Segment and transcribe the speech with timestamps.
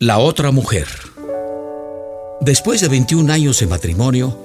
[0.00, 0.88] La otra mujer.
[2.40, 4.36] Después de 21 años de matrimonio,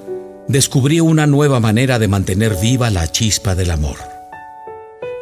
[0.48, 3.98] descubrí una nueva manera de mantener viva la chispa del amor.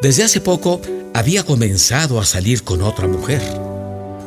[0.02, 0.82] Desde hace poco
[1.14, 3.42] había comenzado a salir con otra mujer.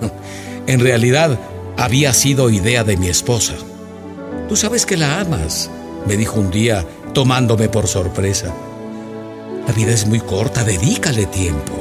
[0.66, 1.38] En realidad,
[1.76, 3.54] había sido idea de mi esposa.
[4.48, 5.68] Tú sabes que la amas,
[6.06, 8.54] me dijo un día, tomándome por sorpresa.
[9.66, 11.72] La vida es muy corta, dedícale tiempo.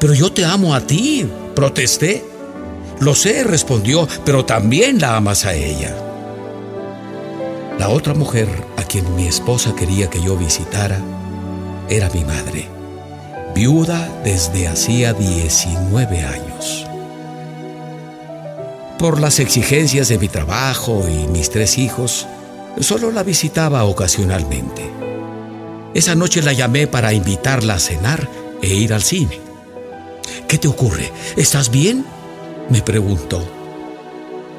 [0.00, 2.31] Pero yo te amo a ti, protesté.
[3.02, 5.92] Lo sé, respondió, pero también la amas a ella.
[7.76, 11.00] La otra mujer a quien mi esposa quería que yo visitara
[11.88, 12.68] era mi madre,
[13.56, 16.86] viuda desde hacía 19 años.
[19.00, 22.28] Por las exigencias de mi trabajo y mis tres hijos,
[22.78, 24.88] solo la visitaba ocasionalmente.
[25.92, 28.28] Esa noche la llamé para invitarla a cenar
[28.62, 29.40] e ir al cine.
[30.46, 31.10] ¿Qué te ocurre?
[31.36, 32.21] ¿Estás bien?
[32.70, 33.42] Me preguntó.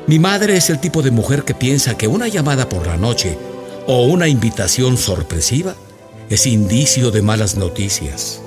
[0.08, 3.38] Mi madre es el tipo de mujer que piensa que una llamada por la noche
[3.88, 5.76] o una invitación sorpresiva
[6.30, 8.42] es indicio de malas noticias.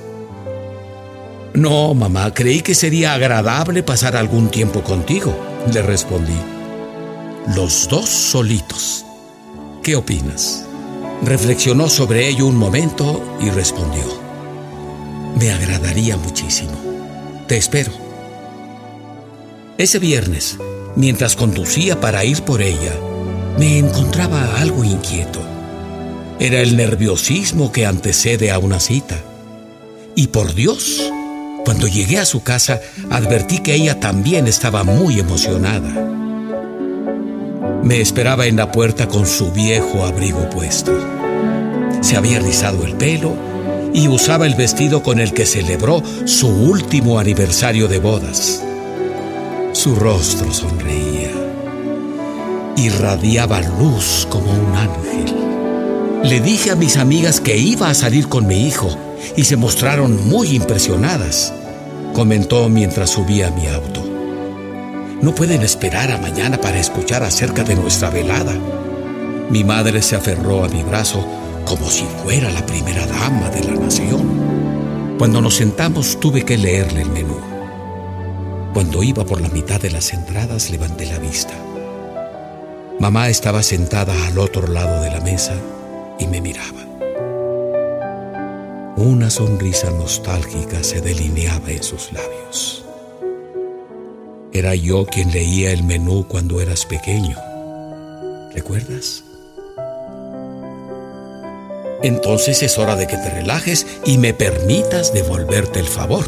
[1.54, 5.34] No, mamá, creí que sería agradable pasar algún tiempo contigo,
[5.72, 6.38] le respondí.
[7.54, 9.06] Los dos solitos.
[9.82, 10.64] ¿Qué opinas?
[11.22, 14.04] Reflexionó sobre ello un momento y respondió.
[15.38, 16.72] Me agradaría muchísimo.
[17.46, 18.05] Te espero.
[19.78, 20.56] Ese viernes,
[20.96, 22.94] mientras conducía para ir por ella,
[23.58, 25.40] me encontraba algo inquieto.
[26.40, 29.20] Era el nerviosismo que antecede a una cita.
[30.14, 31.12] Y por Dios,
[31.66, 35.92] cuando llegué a su casa, advertí que ella también estaba muy emocionada.
[37.82, 40.98] Me esperaba en la puerta con su viejo abrigo puesto.
[42.00, 43.36] Se había rizado el pelo
[43.92, 48.62] y usaba el vestido con el que celebró su último aniversario de bodas.
[49.86, 51.30] Su rostro sonreía.
[52.76, 56.28] Irradiaba luz como un ángel.
[56.28, 58.88] Le dije a mis amigas que iba a salir con mi hijo
[59.36, 61.52] y se mostraron muy impresionadas,
[62.14, 64.02] comentó mientras subía a mi auto.
[65.22, 68.54] No pueden esperar a mañana para escuchar acerca de nuestra velada.
[69.50, 71.24] Mi madre se aferró a mi brazo
[71.64, 75.14] como si fuera la primera dama de la nación.
[75.16, 77.55] Cuando nos sentamos tuve que leerle el menú.
[78.76, 81.54] Cuando iba por la mitad de las entradas levanté la vista.
[83.00, 85.54] Mamá estaba sentada al otro lado de la mesa
[86.18, 86.84] y me miraba.
[88.98, 92.84] Una sonrisa nostálgica se delineaba en sus labios.
[94.52, 97.38] Era yo quien leía el menú cuando eras pequeño.
[98.52, 99.24] ¿Recuerdas?
[102.02, 106.26] Entonces es hora de que te relajes y me permitas devolverte el favor,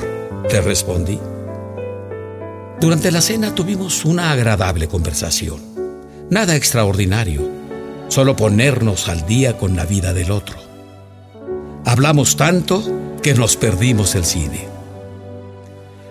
[0.48, 1.18] te respondí.
[2.80, 5.60] Durante la cena tuvimos una agradable conversación.
[6.30, 7.50] Nada extraordinario,
[8.06, 10.56] solo ponernos al día con la vida del otro.
[11.84, 14.68] Hablamos tanto que nos perdimos el cine.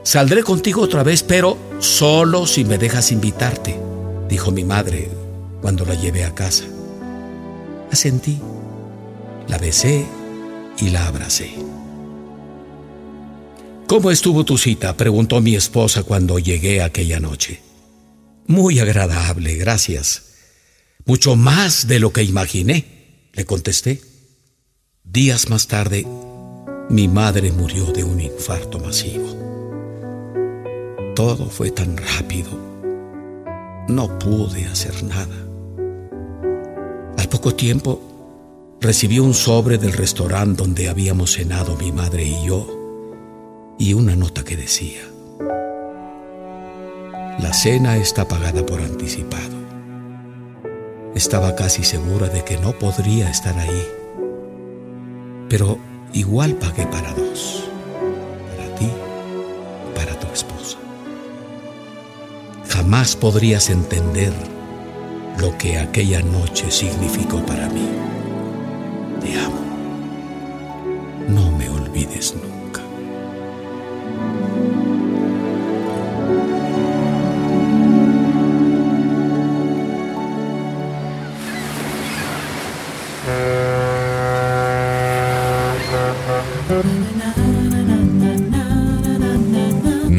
[0.03, 3.79] Saldré contigo otra vez, pero solo si me dejas invitarte,
[4.27, 5.09] dijo mi madre
[5.61, 6.65] cuando la llevé a casa.
[7.91, 8.41] Asentí,
[9.47, 10.05] la besé
[10.79, 11.51] y la abracé.
[13.87, 14.97] ¿Cómo estuvo tu cita?
[14.97, 17.61] preguntó mi esposa cuando llegué aquella noche.
[18.45, 20.23] Muy agradable, gracias.
[21.05, 24.01] Mucho más de lo que imaginé, le contesté.
[25.05, 26.05] Días más tarde,
[26.89, 29.33] mi madre murió de un infarto masivo.
[31.15, 32.49] Todo fue tan rápido.
[33.87, 35.47] No pude hacer nada.
[37.17, 42.76] Al poco tiempo, recibí un sobre del restaurante donde habíamos cenado mi madre y yo
[43.77, 45.01] y una nota que decía,
[47.39, 49.55] la cena está pagada por anticipado.
[51.13, 53.87] Estaba casi segura de que no podría estar ahí,
[55.49, 55.77] pero
[56.13, 57.69] igual pagué para dos,
[58.49, 60.77] para ti y para tu esposa.
[62.69, 64.33] Jamás podrías entender
[65.39, 67.87] lo que aquella noche significó para mí.
[69.21, 69.61] Te amo.
[71.29, 72.56] No me olvides nunca.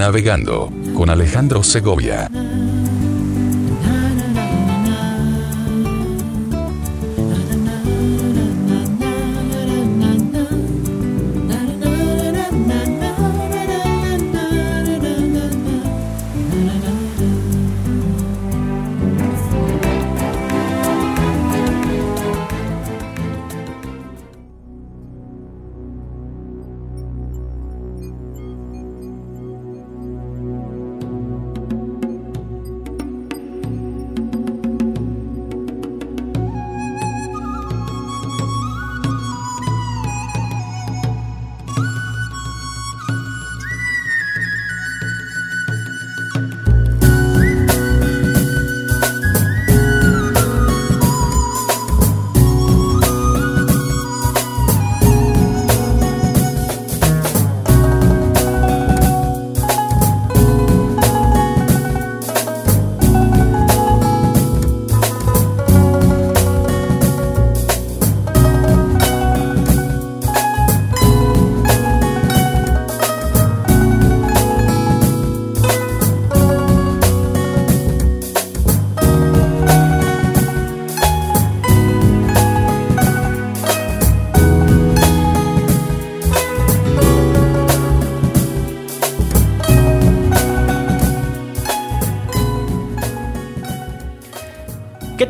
[0.09, 2.31] Navegando con Alejandro Segovia.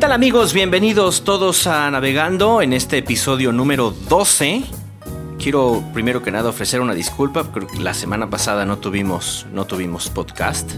[0.09, 0.53] Tal amigos?
[0.53, 4.63] Bienvenidos todos a Navegando en este episodio número 12.
[5.37, 10.09] Quiero primero que nada ofrecer una disculpa porque la semana pasada no tuvimos, no tuvimos
[10.09, 10.71] podcast.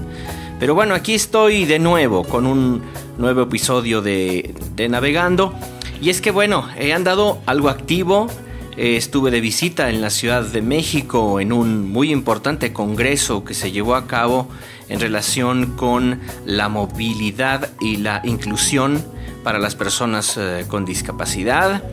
[0.60, 2.82] Pero bueno, aquí estoy de nuevo con un
[3.18, 5.54] nuevo episodio de, de Navegando.
[6.02, 8.28] Y es que bueno, he andado algo activo.
[8.76, 13.54] Eh, estuve de visita en la Ciudad de México en un muy importante congreso que
[13.54, 14.50] se llevó a cabo
[14.90, 19.02] en relación con la movilidad y la inclusión
[19.44, 21.84] para las personas eh, con discapacidad.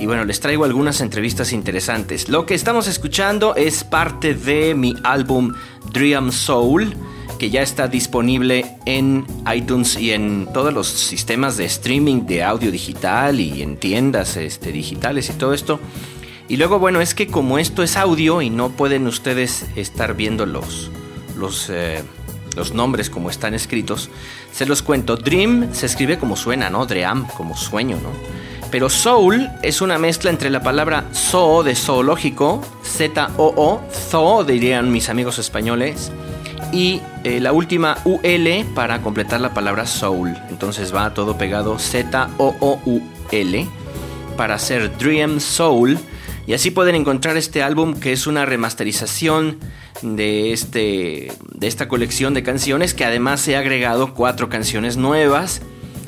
[0.00, 2.28] Y bueno, les traigo algunas entrevistas interesantes.
[2.28, 5.54] Lo que estamos escuchando es parte de mi álbum
[5.92, 6.94] Dream Soul,
[7.38, 12.70] que ya está disponible en iTunes y en todos los sistemas de streaming de audio
[12.70, 15.80] digital y en tiendas este, digitales y todo esto.
[16.48, 20.46] Y luego, bueno, es que como esto es audio y no pueden ustedes estar viendo
[20.46, 20.90] los,
[21.70, 22.02] eh,
[22.58, 24.10] los nombres como están escritos,
[24.52, 25.16] se los cuento.
[25.16, 26.84] Dream se escribe como suena, ¿no?
[26.84, 28.10] Dream, como sueño, ¿no?
[28.70, 35.08] Pero soul es una mezcla entre la palabra zoo de zoológico, Z-O-O, zoo dirían mis
[35.08, 36.12] amigos españoles,
[36.72, 40.36] y eh, la última UL para completar la palabra soul.
[40.50, 43.68] Entonces va todo pegado Z-O-O-U-L
[44.36, 45.98] para hacer Dream Soul.
[46.46, 49.58] Y así pueden encontrar este álbum que es una remasterización
[50.02, 55.62] de, este, de esta colección de canciones que además ha agregado cuatro canciones nuevas.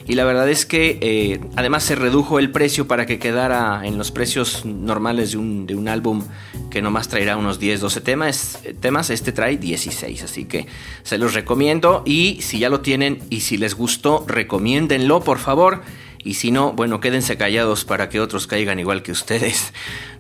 [0.07, 3.97] Y la verdad es que eh, además se redujo el precio para que quedara en
[3.97, 6.25] los precios normales de un, de un álbum
[6.69, 9.11] que nomás traerá unos 10, 12 temas, temas.
[9.11, 10.67] Este trae 16, así que
[11.05, 12.03] se los recomiendo.
[12.05, 15.83] Y si ya lo tienen y si les gustó, recomiéndenlo por favor.
[16.23, 19.73] Y si no, bueno, quédense callados para que otros caigan igual que ustedes.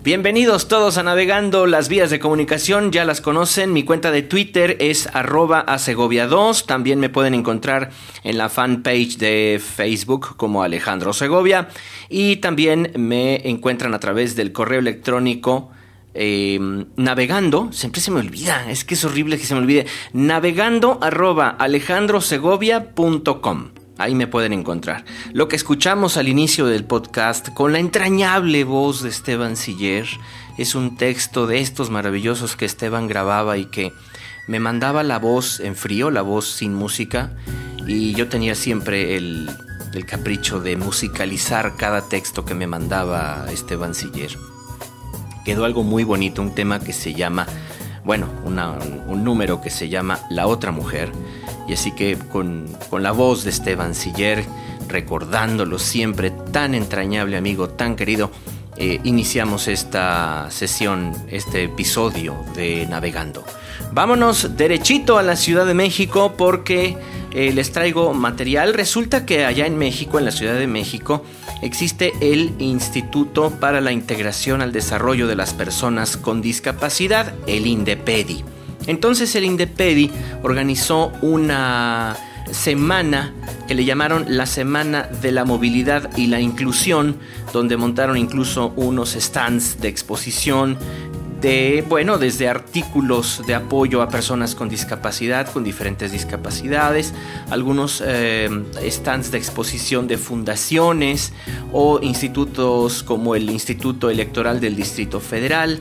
[0.02, 3.75] Bienvenidos todos a Navegando las vías de comunicación, ya las conocen.
[3.75, 6.64] Mi cuenta de Twitter es arroba a Segovia 2.
[6.64, 7.91] También me pueden encontrar
[8.25, 11.69] en la fanpage de Facebook como Alejandro Segovia.
[12.08, 15.70] Y también me encuentran a través del correo electrónico.
[16.14, 20.99] Em, navegando, siempre se me olvida, es que es horrible que se me olvide, navegando
[21.00, 23.80] arroba alejandrosegovia.com.
[24.01, 25.05] Ahí me pueden encontrar.
[25.35, 30.07] Lo que escuchamos al inicio del podcast con la entrañable voz de Esteban Siller
[30.57, 33.93] es un texto de estos maravillosos que Esteban grababa y que
[34.49, 37.37] me mandaba la voz en frío, la voz sin música,
[37.87, 39.51] y yo tenía siempre el,
[40.07, 44.31] capricho de musicalizar cada texto que me mandaba Esteban Siller.
[45.45, 47.47] Quedó algo muy bonito, un tema que se llama,
[48.03, 51.13] bueno, un número que se llama La otra mujer
[51.70, 52.67] y así que con,
[52.98, 54.44] la voz de Esteban Siller,
[54.89, 58.32] recordándolo siempre, tan entrañable amigo, tan querido,
[58.77, 63.44] eh, iniciamos esta sesión, este episodio de Navegando.
[63.93, 66.96] Vámonos derechito a la Ciudad de México porque
[67.32, 68.74] eh, les traigo material.
[68.74, 71.24] Resulta que allá en México, en la Ciudad de México,
[71.62, 78.43] existe el Instituto para la Integración al Desarrollo de las Personas con Discapacidad, el INDEPEDI.
[78.87, 80.10] Entonces el Indepedi
[80.43, 82.17] organizó una
[82.53, 83.32] semana
[83.69, 87.17] que le llamaron la Semana de la Movilidad y la Inclusión,
[87.53, 90.77] donde montaron incluso unos stands de exposición
[91.41, 97.15] de, bueno, desde artículos de apoyo a personas con discapacidad, con diferentes discapacidades,
[97.51, 98.49] algunos eh,
[98.89, 101.32] stands de exposición de fundaciones
[101.72, 105.81] o institutos como el Instituto Electoral del Distrito Federal.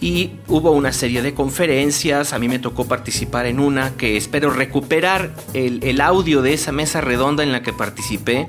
[0.00, 4.50] Y hubo una serie de conferencias, a mí me tocó participar en una que espero
[4.50, 8.46] recuperar el, el audio de esa mesa redonda en la que participé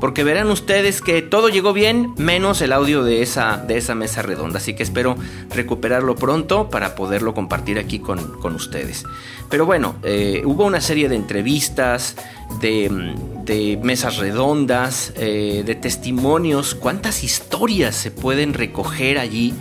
[0.00, 4.22] porque verán ustedes que todo llegó bien menos el audio de esa, de esa mesa
[4.22, 4.58] redonda.
[4.58, 5.16] Así que espero
[5.50, 9.04] recuperarlo pronto para poderlo compartir aquí con, ustedes.
[9.50, 12.16] Pero bueno, eh, hubo una serie de entrevistas,
[12.60, 16.74] de, mesas redondas, eh, de testimonios.
[16.74, 19.54] ¿Cuántas historias se pueden recoger allí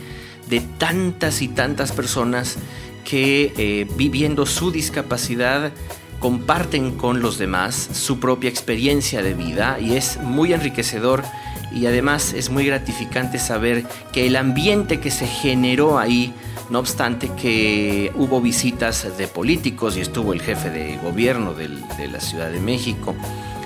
[0.50, 2.58] de tantas y tantas personas
[3.04, 5.72] que eh, viviendo su discapacidad
[6.20, 9.80] comparten con los demás su propia experiencia de vida.
[9.80, 11.24] Y es muy enriquecedor
[11.72, 16.34] y además es muy gratificante saber que el ambiente que se generó ahí,
[16.70, 22.20] no obstante que hubo visitas de políticos y estuvo el jefe de gobierno de la
[22.20, 23.16] Ciudad de México,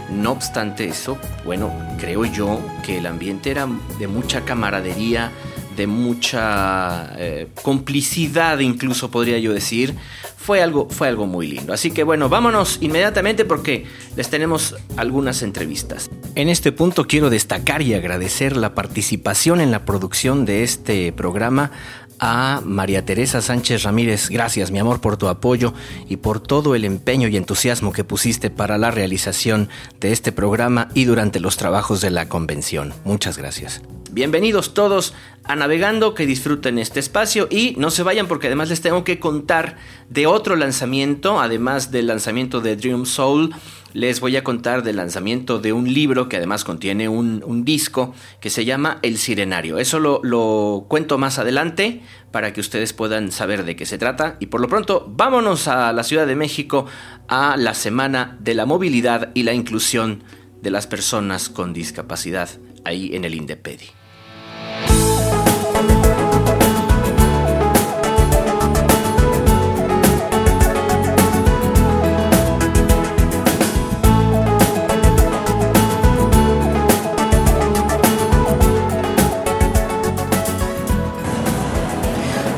[0.09, 3.67] no obstante eso, bueno, creo yo que el ambiente era
[3.99, 5.31] de mucha camaradería,
[5.75, 9.95] de mucha eh, complicidad incluso podría yo decir,
[10.37, 11.73] fue algo, fue algo muy lindo.
[11.73, 16.09] Así que bueno, vámonos inmediatamente porque les tenemos algunas entrevistas.
[16.35, 21.71] En este punto quiero destacar y agradecer la participación en la producción de este programa
[22.19, 24.29] a María Teresa Sánchez Ramírez.
[24.29, 25.73] Gracias, mi amor, por tu apoyo
[26.07, 30.89] y por todo el empeño y entusiasmo que pusiste para la realización de este programa
[30.93, 32.93] y durante los trabajos de la convención.
[33.03, 33.81] Muchas gracias.
[34.13, 38.79] Bienvenidos todos a Navegando, que disfruten este espacio y no se vayan porque además les
[38.79, 39.77] tengo que contar
[40.07, 43.55] de otro lanzamiento, además del lanzamiento de Dream Soul,
[43.93, 48.51] les voy a contar del lanzamiento de un libro que además contiene un, disco que
[48.51, 49.79] se llama El Sirenario.
[49.79, 54.37] Eso lo, lo cuento más adelante para que ustedes puedan saber de qué se trata
[54.39, 56.85] y por lo pronto vámonos a la Ciudad de México
[57.27, 60.23] a la Semana de la Movilidad y la Inclusión
[60.61, 62.49] de las Personas con Discapacidad
[62.85, 64.02] ahí en el Indepedi.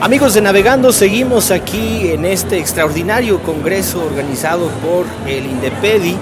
[0.05, 6.15] Amigos de Navegando, seguimos aquí en este extraordinario congreso organizado por el INDEPEDI,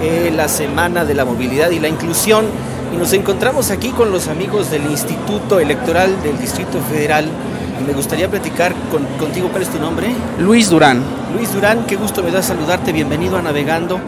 [0.00, 2.46] eh, la Semana de la Movilidad y la Inclusión,
[2.90, 7.26] y nos encontramos aquí con los amigos del Instituto Electoral del Distrito Federal.
[7.78, 8.74] Y me gustaría platicar
[9.20, 10.06] contigo, ¿cuál es tu nombre?
[10.40, 11.02] Luis Durán.
[11.36, 14.00] Luis Durán, qué gusto me da saludarte, bienvenido a Navegando.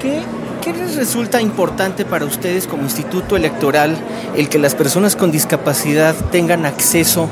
[0.00, 0.22] ¿Qué,
[0.62, 3.98] ¿Qué les resulta importante para ustedes como Instituto Electoral
[4.34, 7.28] el que las personas con discapacidad tengan acceso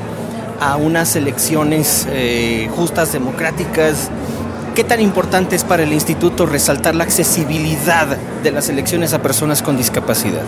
[0.61, 4.09] a unas elecciones eh, justas, democráticas.
[4.75, 8.07] ¿Qué tan importante es para el instituto resaltar la accesibilidad
[8.43, 10.43] de las elecciones a personas con discapacidad?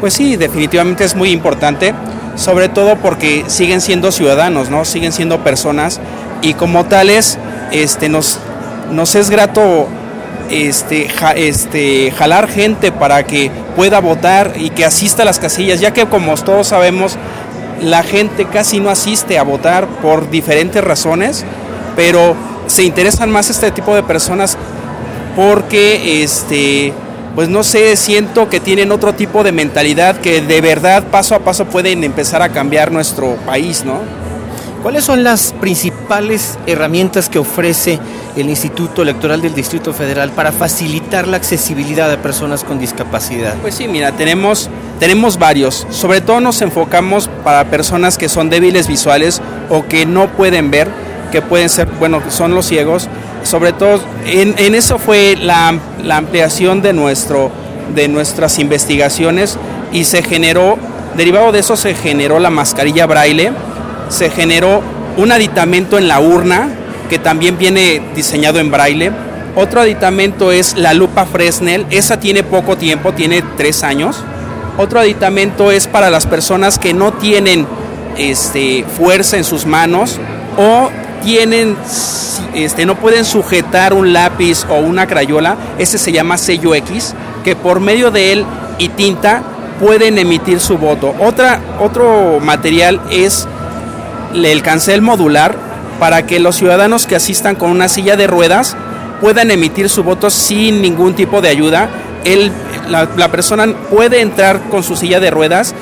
[0.00, 1.94] Pues sí, definitivamente es muy importante,
[2.34, 4.84] sobre todo porque siguen siendo ciudadanos, ¿no?
[4.84, 6.00] Siguen siendo personas
[6.42, 7.38] y como tales,
[7.70, 8.40] este, nos,
[8.90, 9.86] nos es grato
[10.50, 15.92] este, este, jalar gente para que pueda votar y que asista a las casillas, ya
[15.92, 17.16] que como todos sabemos,
[17.82, 21.44] la gente casi no asiste a votar por diferentes razones,
[21.96, 22.34] pero
[22.66, 24.56] se interesan más este tipo de personas
[25.36, 26.92] porque este
[27.34, 31.38] pues no sé, siento que tienen otro tipo de mentalidad que de verdad paso a
[31.38, 34.00] paso pueden empezar a cambiar nuestro país, ¿no?
[34.82, 38.00] ¿Cuáles son las principales herramientas que ofrece
[38.36, 43.54] el Instituto Electoral del Distrito Federal para facilitar la accesibilidad de personas con discapacidad?
[43.62, 44.68] Pues sí, mira, tenemos,
[45.02, 45.84] tenemos varios.
[45.90, 50.86] Sobre todo nos enfocamos para personas que son débiles visuales o que no pueden ver,
[51.32, 53.08] que pueden ser, bueno, son los ciegos.
[53.42, 57.50] Sobre todo, en, eso fue la, la ampliación de, nuestro,
[57.96, 59.58] de nuestras investigaciones
[59.90, 60.78] y se generó,
[61.16, 63.50] derivado de eso se generó la mascarilla braille
[64.08, 64.82] se generó
[65.16, 66.68] un aditamento en la urna
[67.10, 69.10] que también viene diseñado en braille.
[69.56, 74.22] Otro aditamento es la lupa Fresnel, esa tiene poco tiempo, tiene tres años.
[74.78, 77.66] Otro aditamento es para las personas que no tienen
[78.16, 80.18] este, fuerza en sus manos
[80.56, 80.90] o
[81.22, 81.76] tienen,
[82.54, 87.14] este, no pueden sujetar un lápiz o una crayola, ese se llama sello X,
[87.44, 88.46] que por medio de él
[88.78, 89.42] y tinta
[89.78, 91.14] pueden emitir su voto.
[91.18, 93.46] Otra, otro material es
[94.34, 95.56] el cancel modular
[95.98, 98.76] para que los ciudadanos que asistan con una silla de ruedas
[99.20, 101.88] puedan emitir su voto sin ningún tipo de ayuda.
[102.88, 105.74] La, persona puede entrar con su silla de ruedas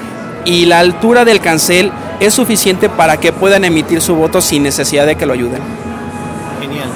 [0.44, 5.06] y la altura del cancel es suficiente para que puedan emitir su voto sin necesidad
[5.06, 5.60] de que lo ayuden.
[6.60, 6.88] Genial.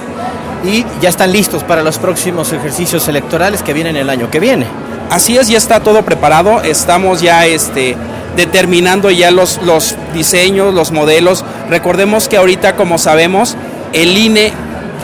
[0.65, 4.67] Y ya están listos para los próximos ejercicios electorales que vienen el año que viene.
[5.11, 6.63] Así es, ya está todo preparado.
[6.63, 7.97] Estamos ya este,
[8.37, 11.45] determinando ya los, los diseños, los modelos.
[11.69, 13.57] Recordemos que ahorita, como sabemos,
[13.93, 14.53] el INE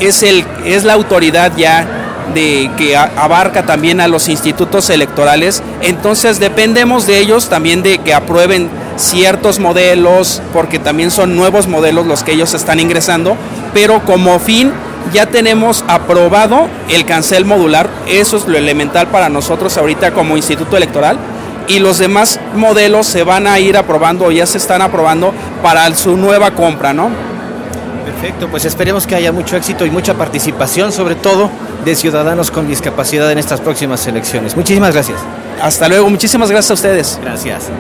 [0.00, 1.99] es, el, es la autoridad ya
[2.34, 5.62] de que abarca también a los institutos electorales.
[5.80, 12.06] Entonces dependemos de ellos también de que aprueben ciertos modelos, porque también son nuevos modelos
[12.06, 13.36] los que ellos están ingresando,
[13.72, 14.72] pero como fin
[15.12, 20.76] ya tenemos aprobado el cancel modular, eso es lo elemental para nosotros ahorita como instituto
[20.76, 21.18] electoral
[21.66, 25.92] y los demás modelos se van a ir aprobando o ya se están aprobando para
[25.94, 27.10] su nueva compra, ¿no?
[28.20, 31.48] Perfecto, pues esperemos que haya mucho éxito y mucha participación, sobre todo
[31.86, 34.54] de ciudadanos con discapacidad en estas próximas elecciones.
[34.56, 35.18] Muchísimas gracias.
[35.58, 37.18] Hasta luego, muchísimas gracias a ustedes.
[37.22, 37.70] Gracias.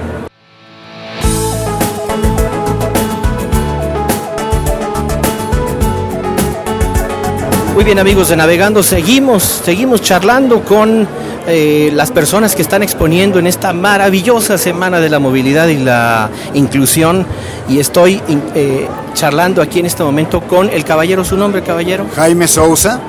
[7.74, 11.06] Muy bien amigos de Navegando, seguimos, seguimos charlando con
[11.46, 16.30] eh, las personas que están exponiendo en esta maravillosa semana de la movilidad y la
[16.54, 17.26] inclusión
[17.68, 18.22] y estoy
[18.54, 22.06] eh, charlando aquí en este momento con el caballero, su nombre caballero.
[22.14, 23.00] Jaime Sousa.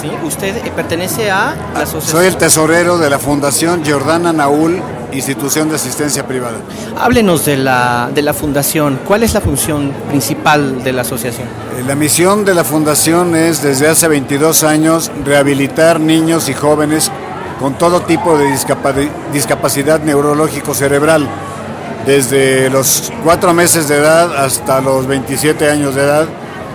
[0.00, 2.20] Sí, usted eh, pertenece a la asociación.
[2.20, 4.80] Soy el tesorero de la Fundación Jordana Naúl
[5.12, 6.58] institución de asistencia privada.
[6.98, 9.00] Háblenos de la, de la fundación.
[9.06, 11.48] ¿Cuál es la función principal de la asociación?
[11.86, 17.10] La misión de la fundación es desde hace 22 años rehabilitar niños y jóvenes
[17.60, 18.46] con todo tipo de
[19.34, 21.28] discapacidad neurológico cerebral,
[22.06, 26.26] desde los cuatro meses de edad hasta los 27 años de edad,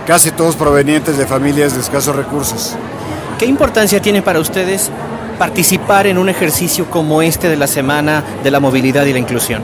[0.06, 2.76] casi todos provenientes de familias de escasos recursos.
[3.40, 4.92] ¿Qué importancia tiene para ustedes
[5.40, 9.64] participar en un ejercicio como este de la Semana de la Movilidad y la Inclusión?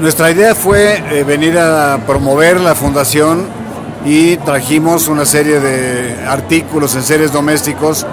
[0.00, 3.44] Nuestra idea fue eh, venir a promover la fundación
[4.06, 8.06] y trajimos una serie de artículos en seres domésticos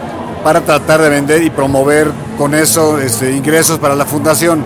[0.48, 4.64] para tratar de vender y promover con eso este, ingresos para la fundación.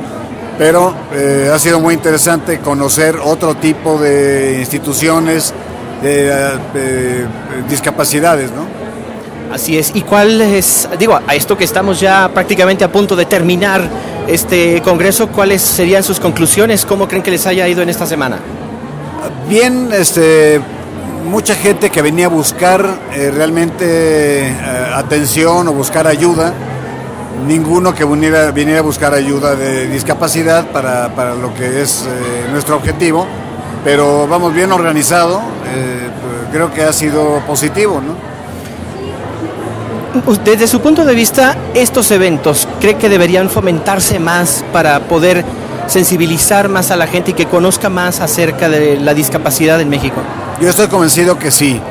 [0.55, 5.51] Pero eh, ha sido muy interesante conocer otro tipo de instituciones
[6.03, 6.25] de,
[6.75, 7.25] de
[7.67, 8.67] discapacidades, ¿no?
[9.51, 9.91] Así es.
[9.95, 13.81] ¿Y cuál es, digo, a esto que estamos ya prácticamente a punto de terminar
[14.27, 16.85] este congreso, cuáles serían sus conclusiones?
[16.85, 18.37] ¿Cómo creen que les haya ido en esta semana?
[19.49, 20.61] Bien, este,
[21.31, 24.53] mucha gente que venía a buscar eh, realmente eh,
[24.93, 26.53] atención o buscar ayuda,
[27.47, 33.25] ninguno que viniera, a buscar ayuda de discapacidad para, lo que es eh, nuestro objetivo,
[33.85, 35.41] pero vamos bien organizado,
[36.51, 38.31] creo que ha sido positivo, ¿no?
[40.43, 45.45] Desde su punto de vista, estos eventos, ¿cree que deberían fomentarse más para poder
[45.87, 50.21] sensibilizar más a la gente y que conozca más acerca de la discapacidad en México?
[50.61, 51.81] Yo estoy convencido que sí.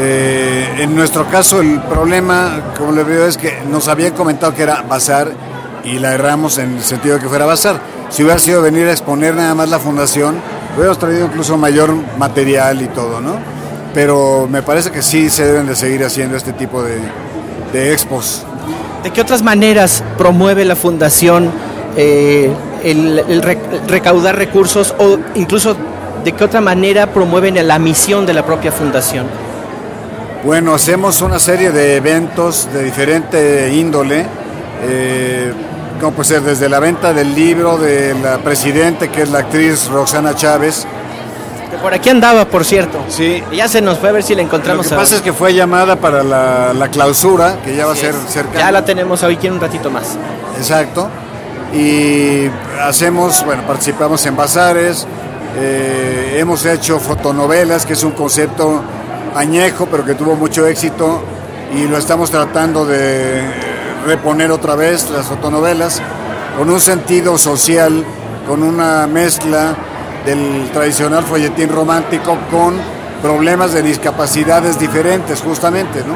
[0.00, 4.64] Eh, en nuestro caso, el problema, como le veo, es que nos habían comentado que
[4.64, 5.30] era bazar
[5.84, 7.80] y la erramos en el sentido de que fuera bazar.
[8.10, 10.34] Si hubiera sido venir a exponer nada más la fundación,
[10.74, 13.36] hubiéramos traído incluso mayor material y todo, ¿no?
[13.94, 18.44] Pero me parece que sí se deben de seguir haciendo este tipo de, expos.
[19.04, 21.52] ¿De qué otras maneras promueve la fundación
[21.96, 23.42] eh, el,
[23.86, 25.76] recaudar recursos o incluso
[26.24, 29.26] de qué otra manera promueven la misión de la propia fundación?
[30.44, 34.26] Bueno, hacemos una serie de eventos de diferente índole,
[34.82, 35.52] eh,
[36.00, 39.86] como puede ser desde la venta del libro de la presidente, que es la actriz
[39.88, 40.86] Roxana Chávez,
[41.82, 43.04] por aquí andaba, por cierto.
[43.08, 43.42] Sí.
[43.52, 44.86] ya se nos fue a ver si la encontramos.
[44.86, 48.14] Lo que pasa es que fue llamada para la, clausura, que ya va a ser
[48.28, 48.58] cerca.
[48.58, 50.16] Ya la tenemos hoy, quiere un ratito más.
[50.56, 51.08] Exacto.
[51.74, 52.48] Y
[52.80, 55.06] hacemos, bueno, participamos en bazares,
[55.56, 58.82] eh, hemos hecho fotonovelas, que es un concepto
[59.34, 61.22] añejo, pero que tuvo mucho éxito
[61.74, 63.42] y lo estamos tratando de
[64.06, 66.00] reponer otra vez, las fotonovelas,
[66.56, 68.04] con un sentido social,
[68.46, 69.74] con una mezcla
[70.24, 72.74] del tradicional folletín romántico con
[73.22, 76.14] problemas de discapacidades diferentes, justamente, ¿no?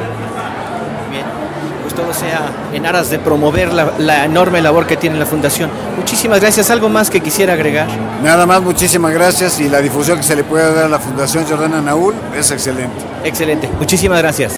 [1.97, 5.71] Todo sea en aras de promover la, enorme labor que tiene la Fundación.
[5.97, 6.71] Muchísimas gracias.
[6.71, 7.89] ¿Algo más que quisiera agregar?
[8.23, 11.45] Nada más, muchísimas gracias y la difusión que se le puede dar a la Fundación
[11.47, 12.95] Jordana Naúl es excelente.
[13.25, 14.56] Excelente, muchísimas gracias.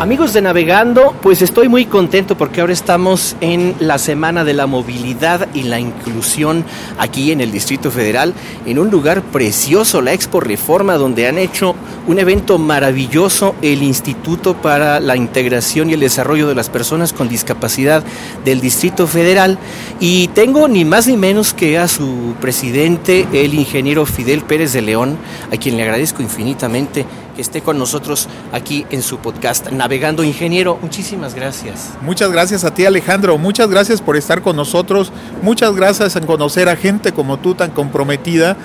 [0.00, 4.66] Amigos de Navegando, pues estoy muy contento porque ahora estamos en la Semana de la
[4.66, 6.64] Movilidad y la Inclusión
[6.98, 8.32] aquí en el Distrito Federal,
[8.64, 11.74] en un lugar precioso, la Expo Reforma, donde han hecho
[12.06, 17.28] un evento maravilloso, el Instituto para la Integración y el Desarrollo de las Personas con
[17.28, 18.02] Discapacidad
[18.42, 19.58] del Distrito Federal.
[20.00, 24.80] Y tengo ni más ni menos que a su presidente, el ingeniero Fidel Pérez de
[24.80, 25.18] León,
[25.52, 27.04] a quien le agradezco infinitamente
[27.40, 30.78] que esté con nosotros aquí en su podcast Navegando Ingeniero.
[30.82, 31.88] Muchísimas gracias.
[32.02, 36.68] Muchas gracias a ti Alejandro, muchas gracias por estar con nosotros, muchas gracias en conocer
[36.68, 38.58] a gente como tú tan comprometida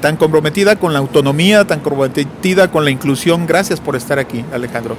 [0.00, 3.46] tan comprometida con la autonomía, tan comprometida con la inclusión.
[3.46, 4.96] Gracias por estar aquí, Alejandro.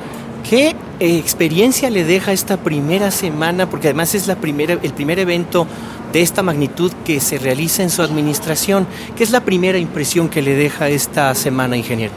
[0.47, 3.69] ¿Qué eh, experiencia le deja esta primera semana?
[3.69, 5.65] Porque además es la primera, el primer evento
[6.11, 8.85] de esta magnitud que se realiza en su administración.
[9.15, 12.13] ¿Qué es la primera impresión que le deja esta semana, ingeniero?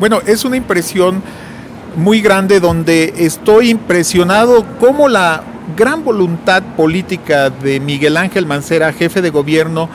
[0.00, 1.22] Bueno, es una impresión
[1.96, 5.44] muy grande donde estoy impresionado cómo la
[5.76, 9.88] gran voluntad política de Miguel Ángel Mancera, jefe de gobierno,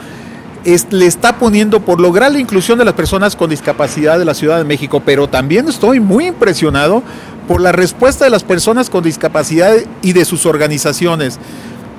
[0.64, 4.56] le está poniendo por lograr la inclusión de las personas con discapacidad de la Ciudad
[4.56, 7.02] de México, pero también estoy muy impresionado
[7.46, 11.38] por la respuesta de las personas con discapacidad y de sus organizaciones.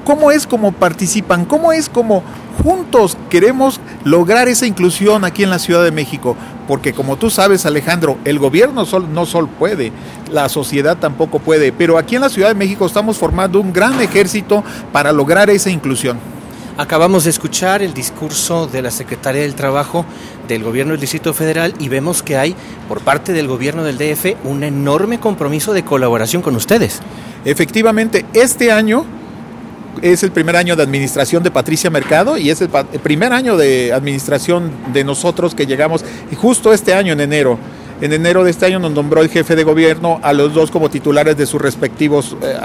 [0.06, 1.46] ¿Cómo es como participan?
[1.46, 2.24] ¿Cómo es como
[2.63, 6.36] juntos queremos lograr esa inclusión aquí en la Ciudad de México?
[6.67, 9.91] Porque como tú sabes, Alejandro, el gobierno no solo puede,
[10.32, 14.00] la sociedad tampoco puede, pero aquí en la Ciudad de México estamos formando un gran
[14.02, 16.17] ejército para lograr esa inclusión.
[16.78, 20.06] Acabamos de escuchar el discurso de la Secretaria del Trabajo
[20.47, 22.56] del Gobierno del Distrito Federal y vemos que hay
[22.88, 27.02] por parte del Gobierno del DF un enorme compromiso de colaboración con ustedes.
[27.43, 29.06] Efectivamente, este año
[30.01, 32.69] es el primer año de administración de Patricia Mercado y es el,
[33.04, 36.04] primer año de administración de nosotros que llegamos
[36.38, 37.58] justo este año en enero.
[38.01, 40.89] En enero de este año nos nombró el jefe de gobierno a los dos como
[40.89, 42.58] titulares de sus respectivos eh,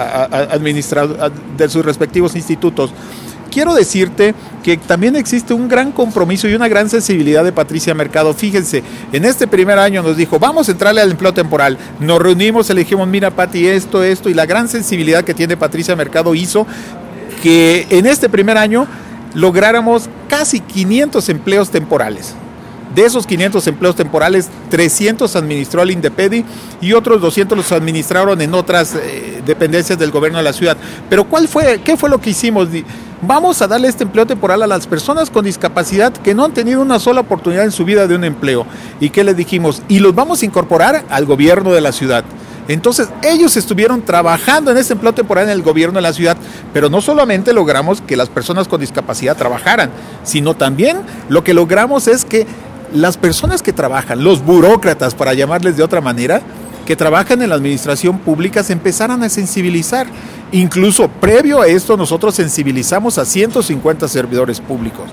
[1.58, 2.92] de sus respectivos institutos
[3.56, 8.34] quiero decirte que también existe un gran compromiso y una gran sensibilidad de Patricia Mercado.
[8.34, 11.78] Fíjense, en este primer año nos dijo, vamos a entrarle al empleo temporal.
[11.98, 16.34] Nos reunimos, elegimos, mira Pati, esto, esto, y la gran sensibilidad que tiene Patricia Mercado
[16.34, 16.66] hizo
[17.42, 18.86] que en este primer año
[19.34, 22.34] lográramos casi 500 empleos temporales.
[22.94, 26.46] De esos 500 empleos temporales, 300 administró el Indepedi
[26.80, 30.78] y otros 200 los administraron en otras eh, dependencias del gobierno de la ciudad.
[31.10, 32.68] Pero ¿cuál fue, qué fue lo que hicimos?
[33.20, 36.80] Vamos a darle este empleo temporal a las personas con discapacidad que no han tenido
[36.80, 38.66] una sola oportunidad en su vida de un empleo.
[38.98, 39.82] ¿Y qué les dijimos?
[39.88, 42.24] Y los vamos a incorporar al gobierno de la ciudad.
[42.68, 46.36] Entonces ellos estuvieron trabajando en ese empleo temporal en el gobierno de la ciudad,
[46.76, 49.88] pero no solamente logramos que las personas con discapacidad trabajaran,
[50.24, 50.98] sino también
[51.30, 52.46] lo que logramos es que
[52.92, 56.42] las personas que trabajan, los burócratas, para llamarles de otra manera,
[56.84, 60.06] que trabajan en la administración pública se empezaran a sensibilizar.
[60.52, 65.06] Incluso previo a esto nosotros sensibilizamos a 150 servidores públicos.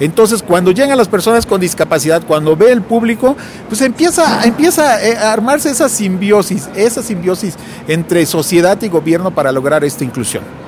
[0.00, 3.34] Entonces, cuando llegan las personas con discapacidad, cuando ve el público,
[3.66, 7.54] pues empieza, empieza a armarse esa simbiosis, esa simbiosis
[7.86, 10.67] entre sociedad y gobierno para lograr esta inclusión.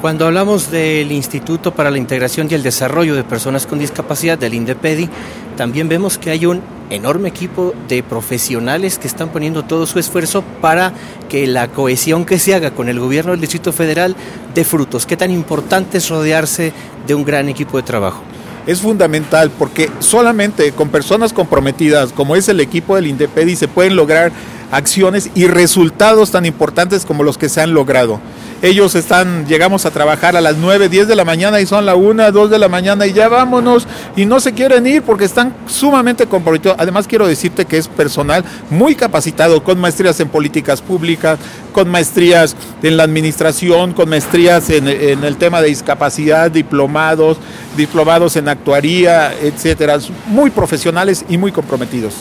[0.00, 4.54] Cuando hablamos del Instituto para la Integración y el Desarrollo de Personas con Discapacidad, del
[4.54, 5.10] INDEPEDI,
[5.58, 10.42] también vemos que hay un enorme equipo de profesionales que están poniendo todo su esfuerzo
[10.62, 10.94] para
[11.28, 14.16] que la cohesión que se haga con el gobierno del Distrito Federal
[14.54, 15.04] dé frutos.
[15.04, 16.72] ¿Qué tan importante es rodearse
[17.06, 18.22] de un gran equipo de trabajo?
[18.66, 23.96] es fundamental porque solamente con personas comprometidas como es el equipo del INDEPEDI se pueden
[23.96, 24.32] lograr
[24.70, 28.20] acciones y resultados tan importantes como los que se han logrado.
[28.62, 31.94] Ellos están, llegamos a trabajar a las 9, 10 de la mañana y son la
[31.94, 35.54] 1, 2 de la mañana y ya vámonos y no se quieren ir porque están
[35.66, 36.76] sumamente comprometidos.
[36.78, 41.38] Además quiero decirte que es personal muy capacitado con maestrías en políticas públicas,
[41.72, 47.38] con maestrías en la administración, con maestrías en, en el tema de discapacidad, diplomados,
[47.78, 49.98] diplomados en actuaría, etcétera.
[50.26, 52.12] Muy profesionales y muy comprometidos.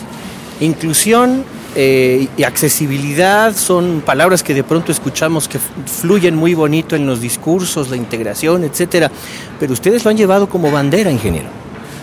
[0.61, 1.43] Inclusión
[1.75, 7.21] eh, y accesibilidad son palabras que de pronto escuchamos que fluyen muy bonito en los
[7.21, 9.11] discursos, la integración, etcétera,
[9.59, 11.47] pero ustedes lo han llevado como bandera, ingeniero.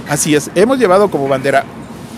[0.09, 1.65] Así es, hemos llevado como bandera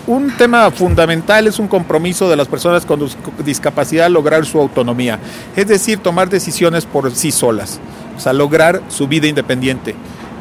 [0.09, 3.07] un tema fundamental es un compromiso de las personas con
[3.45, 5.19] discapacidad lograr su autonomía,
[5.55, 7.79] es decir, tomar decisiones por sí solas,
[8.17, 9.93] o sea, lograr su vida independiente.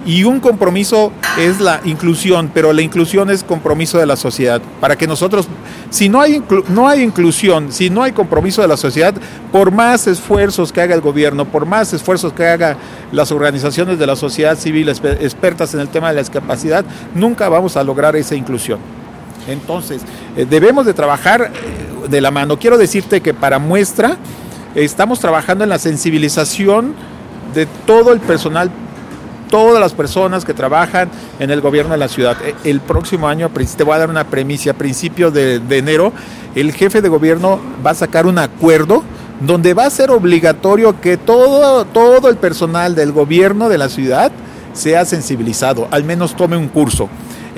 [0.09, 4.63] Y un compromiso es la inclusión, pero la inclusión es compromiso de la sociedad.
[4.81, 5.49] Para que nosotros,
[5.91, 9.13] si no hay, no hay inclusión, si no hay compromiso de la sociedad,
[9.53, 12.79] por más esfuerzos que haga el gobierno, por más esfuerzos que haga
[13.13, 17.77] las organizaciones de la sociedad civil expertas en el tema de la discapacidad, nunca vamos
[17.77, 18.79] a lograr esa inclusión.
[19.47, 20.01] Entonces,
[20.39, 22.59] eh, debemos de trabajar eh, de la mano.
[22.59, 24.17] Quiero decirte que para muestra,
[24.75, 26.95] estamos trabajando en la sensibilización
[27.53, 28.71] de todo el personal
[29.49, 32.37] todas las personas que trabajan en el gobierno de la ciudad.
[32.65, 36.13] El próximo año, te voy a dar una premisa, a principios de, de, enero,
[36.55, 39.03] el jefe de gobierno va a sacar un acuerdo
[39.41, 44.33] donde va a ser obligatorio que todo, todo el personal del gobierno de la ciudad
[44.73, 47.09] sea sensibilizado, al menos tome un curso.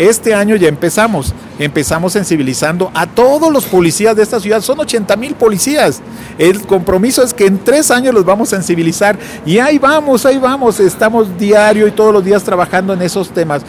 [0.01, 5.15] Este año ya empezamos, empezamos sensibilizando a todos los policías de esta ciudad, son 80
[5.17, 6.01] mil policías.
[6.39, 10.39] El compromiso es que en tres años los vamos a sensibilizar y ahí vamos, ahí
[10.39, 13.61] vamos, estamos diario y todos los días trabajando en esos temas.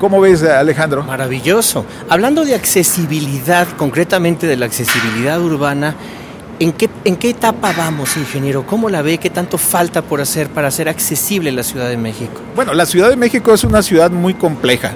[0.00, 1.04] ¿Cómo ves, Alejandro?
[1.04, 1.84] Maravilloso.
[2.08, 5.94] Hablando de accesibilidad, concretamente de la accesibilidad urbana,
[6.58, 8.66] ¿En qué, ¿En qué etapa vamos, ingeniero?
[8.66, 9.16] ¿Cómo la ve?
[9.16, 12.38] ¿Qué tanto falta por hacer para hacer accesible la Ciudad de México?
[12.54, 14.94] Bueno, la Ciudad de México es una ciudad muy compleja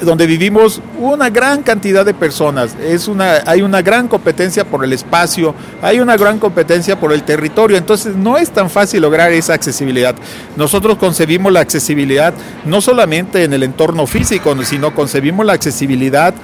[0.00, 2.76] donde vivimos una gran cantidad de personas.
[2.82, 7.22] Es una, hay una gran competencia por el espacio, hay una gran competencia por el
[7.22, 10.14] territorio, entonces no es tan fácil lograr esa accesibilidad.
[10.56, 12.34] Nosotros concebimos la accesibilidad
[12.64, 16.34] no solamente en el entorno físico, sino concebimos la accesibilidad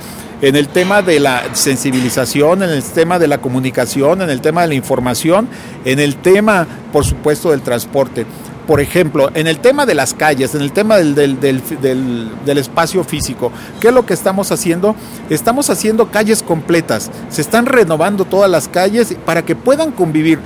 [0.42, 4.62] en el tema de la sensibilización, en el tema de la comunicación, en el tema
[4.62, 5.48] de la información,
[5.84, 8.26] en el tema, por supuesto, del transporte
[8.66, 13.04] por ejemplo, en el tema de las calles, en el tema del, del, del, espacio
[13.04, 14.96] físico, ¿qué es lo que estamos haciendo?
[15.28, 20.38] Estamos haciendo calles completas, se están renovando todas las calles para que puedan convivir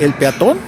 [0.00, 0.58] el peatón,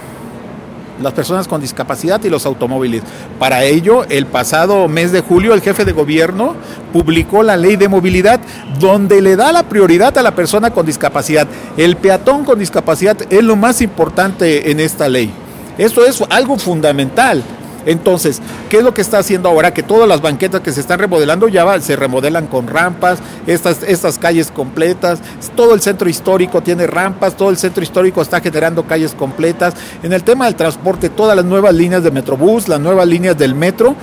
[1.03, 3.03] las personas con discapacidad y los automóviles.
[3.39, 6.55] Para ello, el pasado mes de julio, el jefe de gobierno
[6.93, 8.41] publicó la ley de movilidad
[8.79, 11.49] donde le da la prioridad a la persona con discapacidad.
[11.77, 15.44] El peatón con discapacidad es lo más importante en esta ley.
[15.79, 17.43] Esto es algo fundamental.
[17.87, 19.75] Entonces, ¿qué es lo que está haciendo ahora?
[19.75, 24.19] Que todas las banquetas que se están remodelando ya se remodelan con rampas, estas, estas
[24.19, 25.21] calles completas,
[25.55, 29.75] todo el centro histórico tiene rampas, todo el centro histórico está generando calles completas.
[30.03, 33.55] En el tema del transporte, todas las nuevas líneas de Metrobús, las nuevas líneas del
[33.55, 33.95] metro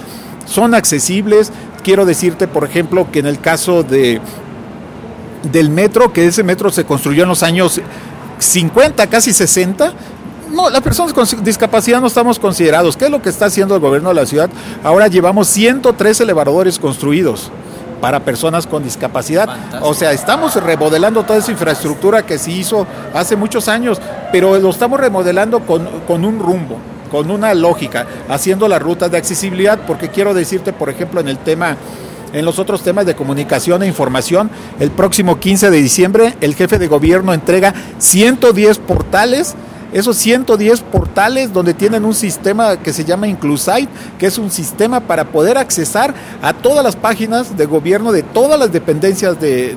[0.46, 1.52] son accesibles.
[1.84, 4.22] Quiero decirte, por ejemplo, que en el caso de
[5.52, 7.82] del metro, que ese metro se construyó en los años
[8.38, 9.94] 50, casi 60,
[10.52, 12.98] no, las personas con discapacidad no estamos considerados.
[12.98, 14.50] ¿Qué es lo que está haciendo el gobierno de la ciudad?
[14.84, 17.52] Ahora llevamos 103 elevadores construidos
[18.02, 19.48] para personas con discapacidad.
[19.82, 24.00] O sea, estamos remodelando toda esa infraestructura que se hizo hace muchos años,
[24.32, 26.78] pero lo estamos remodelando con, con un rumbo,
[27.12, 31.38] con una lógica, haciendo las rutas de accesibilidad, porque quiero decirte, por ejemplo, en el
[31.38, 31.78] tema
[32.34, 36.80] en los otros temas de comunicación e información, el próximo 15 de diciembre el jefe
[36.80, 39.54] de gobierno entrega 110 portales
[39.94, 45.00] esos 110 portales donde tienen un sistema que se llama Inclusite, que es un sistema
[45.00, 49.76] para poder accesar a todas las páginas de gobierno de todas las dependencias de,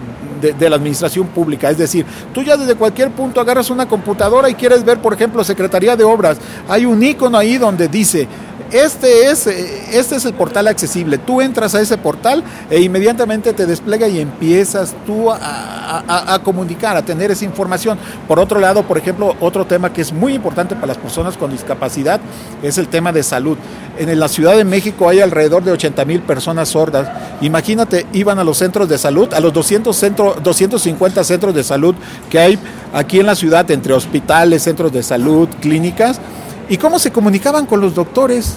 [0.53, 1.70] de, la administración pública.
[1.70, 5.42] Es decir, tú ya desde cualquier punto agarras una computadora y quieres ver, por ejemplo,
[5.42, 6.38] Secretaría de Obras.
[6.68, 8.29] Hay un icono ahí donde dice
[8.74, 11.16] este es, este es el portal accesible.
[11.16, 17.04] Tú entras a ese portal e inmediatamente te despliega y empiezas tú a, comunicar, a
[17.04, 17.96] tener esa información.
[18.26, 21.52] Por otro lado, por ejemplo, otro tema que es muy importante para las personas con
[21.52, 22.20] discapacidad
[22.64, 23.56] es el tema de salud.
[23.96, 27.08] En la Ciudad de México hay alrededor de 80 mil personas sordas.
[27.42, 31.94] Imagínate, iban a los centros de salud, a los 200 centros, 250 centros de salud
[32.28, 32.58] que hay
[32.92, 36.20] aquí en la ciudad, entre hospitales, centros de salud, clínicas
[36.68, 38.57] ¿Y cómo se comunicaban con los doctores?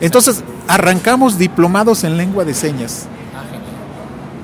[0.00, 3.06] Entonces, arrancamos diplomados en lengua de señas.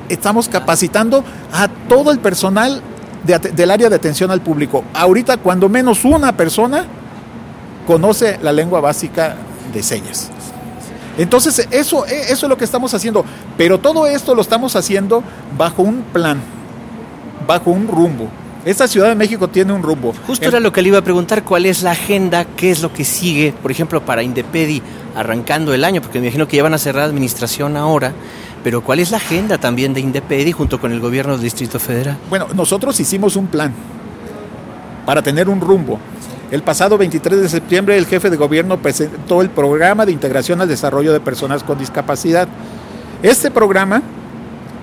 [0.09, 2.83] Estamos capacitando a todo el personal
[3.25, 4.85] del área de atención al público.
[4.95, 6.87] Ahorita, cuando menos una persona
[7.87, 9.37] conoce la lengua básica
[9.73, 10.31] de señas.
[11.19, 13.25] Entonces, eso, eso es lo que estamos haciendo.
[13.57, 15.23] Pero todo esto lo estamos haciendo
[15.57, 16.41] bajo un plan,
[17.47, 18.29] bajo un rumbo.
[18.65, 20.13] Esta Ciudad de México tiene un rumbo.
[20.27, 22.45] Justo era lo que le iba a preguntar, ¿cuál es la agenda?
[22.45, 24.83] ¿Qué es lo que sigue, por ejemplo, para Indepedi
[25.15, 26.03] arrancando el año?
[26.03, 28.13] Porque me imagino que ya van a cerrar administración ahora,
[28.63, 32.19] pero ¿cuál es la agenda también de Indepedi junto con el gobierno del Distrito Federal?
[32.29, 33.73] Bueno, nosotros hicimos un plan
[35.07, 35.99] para tener un rumbo.
[36.51, 40.69] El pasado 23 de septiembre el jefe de gobierno presentó el programa de integración al
[40.69, 42.47] desarrollo de personas con discapacidad.
[43.23, 44.03] Este programa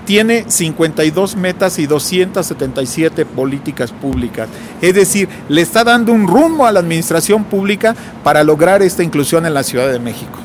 [0.08, 4.48] tiene 52 metas y 277 políticas públicas.
[4.80, 7.94] Es decir, le está dando un rumbo a la administración pública
[8.24, 10.38] para lograr esta inclusión en la Ciudad de México.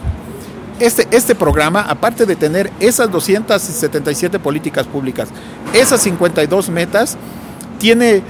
[0.82, 5.30] Este, este programa, aparte de tener esas 277 políticas públicas,
[5.72, 7.18] esas 52 metas,
[7.80, 8.22] tiene,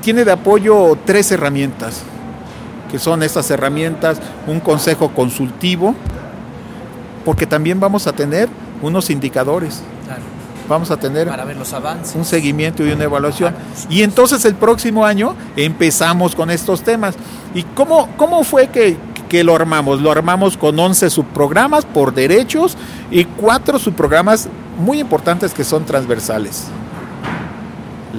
[0.00, 2.00] tiene de apoyo tres herramientas,
[2.90, 5.94] que son estas herramientas, un consejo consultivo,
[7.26, 8.48] porque también vamos a tener
[8.80, 9.82] unos indicadores
[10.68, 11.28] vamos a tener
[12.14, 13.54] un seguimiento y una evaluación.
[13.88, 17.14] Y entonces el próximo año empezamos con estos temas.
[17.54, 18.96] ¿Y cómo, cómo fue que,
[19.28, 20.00] que lo armamos?
[20.00, 22.76] Lo armamos con 11 subprogramas por derechos
[23.10, 26.66] y cuatro subprogramas muy importantes que son transversales.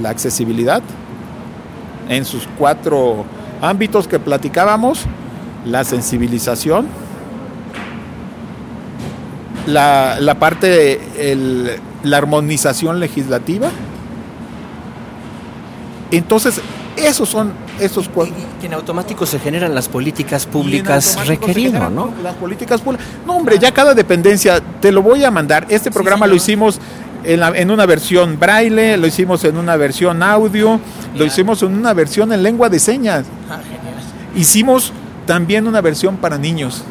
[0.02, 0.82] La accesibilidad
[2.10, 3.26] en sus cuatro
[3.62, 5.06] ámbitos que platicábamos,
[5.66, 6.88] la sensibilización,
[9.68, 11.00] la, la parte,
[11.32, 13.70] el, la armonización legislativa.
[16.12, 16.62] Entonces,
[16.96, 18.36] esos son esos cuatro.
[18.60, 22.14] que en automático se generan las políticas públicas requeridas, ¿no?
[22.22, 23.06] Las políticas públicas.
[23.26, 25.66] No, hombre, ya cada dependencia, te lo voy a mandar.
[25.70, 26.80] Este programa lo hicimos
[27.24, 30.80] en, en, una versión braille, lo hicimos en una versión audio,
[31.16, 33.26] lo hicimos en una versión en lengua de señas.
[33.50, 33.60] Ah,
[34.36, 34.92] hicimos
[35.26, 36.84] también una versión para niños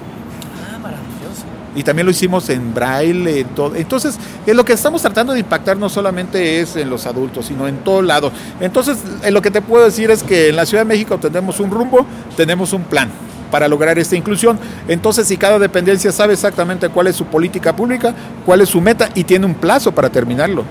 [1.79, 3.77] y también lo hicimos en braille, en.
[3.77, 7.69] Entonces, es lo que estamos tratando de impactar no solamente es en los adultos, sino
[7.69, 8.33] en todo lado.
[8.59, 8.99] Entonces,
[9.31, 12.05] lo que te puedo decir es que en la Ciudad de México tenemos un rumbo,
[12.37, 13.09] tenemos un plan
[13.53, 14.59] para lograr esta inclusión.
[14.88, 18.12] Entonces, si cada dependencia sabe exactamente cuál es su política pública,
[18.45, 20.64] cuál es su meta y tiene un plazo para terminarlo.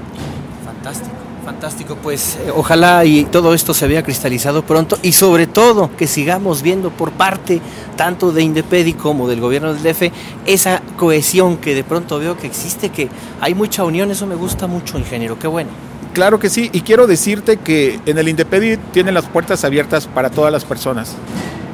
[0.66, 1.17] Fantástico.
[1.48, 6.06] Fantástico, pues eh, ojalá y todo esto se vea cristalizado pronto y sobre todo que
[6.06, 7.62] sigamos viendo por parte
[7.96, 10.12] tanto de Indepedi como del gobierno del DF
[10.46, 13.08] esa cohesión que de pronto veo que existe, que
[13.40, 15.70] hay mucha unión, eso me gusta mucho, ingeniero, qué bueno.
[16.12, 20.30] Claro que sí, y quiero decirte que en el Indepedi tienen las puertas abiertas para
[20.30, 21.16] todas las personas,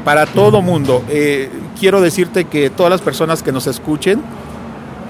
[0.06, 1.04] para todo mundo.
[1.10, 4.22] Eh, quiero decirte que todas las personas que nos escuchen,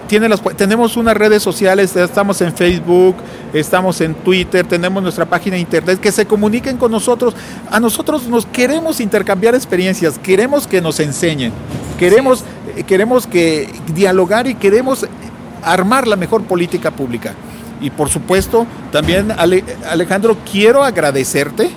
[0.07, 3.15] tienen las, tenemos unas redes sociales, estamos en Facebook,
[3.53, 7.33] estamos en Twitter, tenemos nuestra página de internet, que se comuniquen con nosotros.
[7.69, 11.51] A nosotros nos queremos intercambiar experiencias, queremos que nos enseñen,
[11.97, 12.43] queremos,
[12.87, 15.05] queremos que dialogar y queremos
[15.63, 17.33] armar la mejor política pública.
[17.81, 21.69] Y por supuesto, también Alejandro, quiero agradecerte.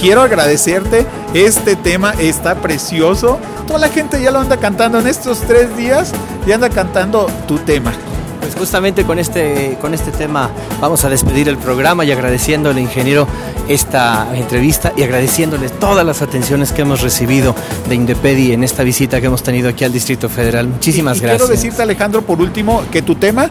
[0.00, 1.06] Quiero agradecerte.
[1.34, 3.38] Este tema está precioso.
[3.66, 6.12] Toda la gente ya lo anda cantando en estos tres días.
[6.46, 7.92] Ya anda cantando tu tema.
[8.40, 12.78] Pues justamente con este, con este tema vamos a despedir el programa y agradeciendo al
[12.78, 13.26] ingeniero
[13.68, 17.54] esta entrevista y agradeciéndole todas las atenciones que hemos recibido
[17.88, 20.66] de Indepedi en esta visita que hemos tenido aquí al Distrito Federal.
[20.66, 21.42] Muchísimas gracias.
[21.42, 23.50] Quiero decirte Alejandro por último que tu tema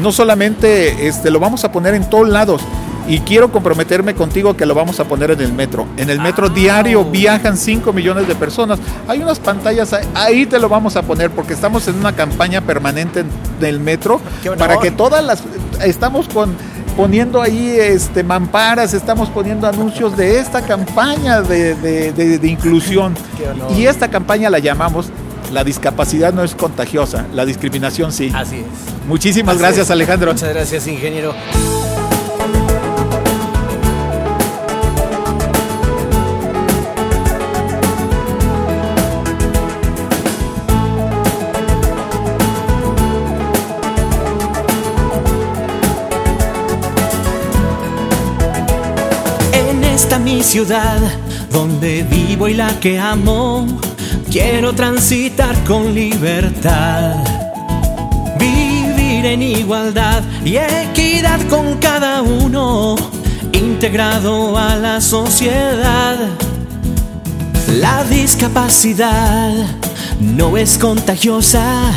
[0.00, 2.62] no solamente este, lo vamos a poner en todos lados,
[3.08, 5.86] y quiero comprometerme contigo que lo vamos a poner en el metro.
[5.96, 6.54] En el metro ah.
[6.54, 8.78] diario viajan 5 millones de personas.
[9.08, 13.24] Hay unas pantallas, ahí te lo vamos a poner porque estamos en una campaña permanente
[13.58, 14.20] del metro
[14.58, 15.42] para que todas las...
[15.82, 16.54] Estamos con
[16.96, 23.14] poniendo ahí este, mamparas, estamos poniendo anuncios de esta campaña de, de inclusión.
[23.76, 25.10] Y esta campaña la llamamos
[25.52, 28.30] la discapacidad no es contagiosa, la discriminación sí.
[28.34, 29.06] Así es.
[29.06, 30.32] Muchísimas gracias, Alejandro.
[30.32, 31.34] Muchas gracias, ingeniero.
[50.28, 51.00] Mi ciudad,
[51.50, 53.66] donde vivo y la que amo
[54.30, 57.14] Quiero transitar con libertad,
[58.38, 62.96] vivir en igualdad y equidad con cada uno,
[63.52, 66.18] integrado a la sociedad.
[67.80, 69.54] La discapacidad
[70.20, 71.90] no es contagiosa,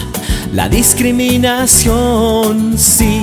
[0.54, 3.20] la discriminación sí.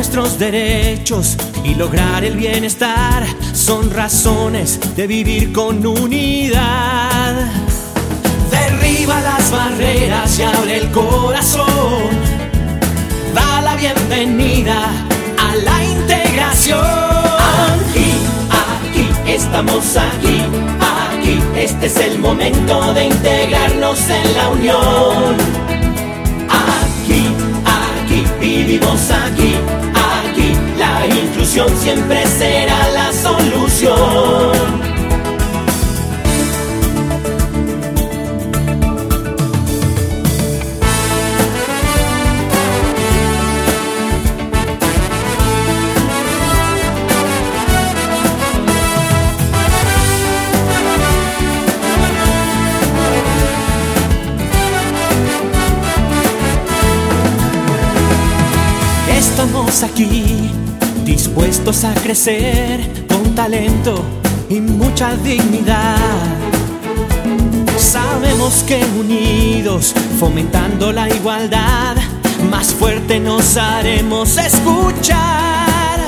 [0.00, 7.34] Nuestros derechos y lograr el bienestar son razones de vivir con unidad.
[8.50, 12.08] Derriba las barreras y abre el corazón.
[13.34, 14.90] Da la bienvenida
[15.38, 16.80] a la integración.
[16.80, 18.12] Aquí,
[18.48, 20.40] aquí, estamos aquí,
[21.12, 21.42] aquí.
[21.54, 25.36] Este es el momento de integrarnos en la unión.
[26.48, 27.26] Aquí,
[27.66, 29.56] aquí, vivimos aquí
[31.06, 34.80] inclusión siempre será la solución.
[59.08, 60.39] Estamos aquí
[61.40, 64.04] dispuestos a crecer con talento
[64.50, 65.96] y mucha dignidad.
[67.78, 71.96] Sabemos que unidos, fomentando la igualdad,
[72.50, 75.98] más fuerte nos haremos escuchar.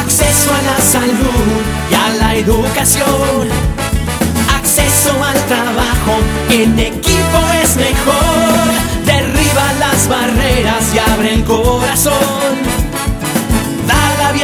[0.00, 1.60] Acceso a la salud
[1.90, 3.48] y a la educación.
[4.54, 6.14] Acceso al trabajo,
[6.50, 9.04] en equipo es mejor.
[9.04, 12.81] Derriba las barreras y abre el corazón